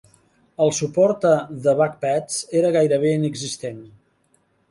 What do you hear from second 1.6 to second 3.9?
The Buck Pets era gairebé inexistent.